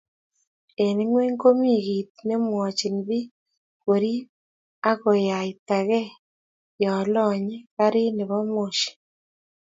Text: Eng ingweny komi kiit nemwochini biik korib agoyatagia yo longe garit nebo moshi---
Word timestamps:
Eng 0.83 0.99
ingweny 1.03 1.35
komi 1.41 1.69
kiit 1.85 2.11
nemwochini 2.27 2.99
biik 3.07 3.29
korib 3.83 4.25
agoyatagia 4.89 6.01
yo 6.81 6.93
longe 7.13 7.57
garit 7.75 8.13
nebo 8.15 8.37
moshi--- 8.53 8.95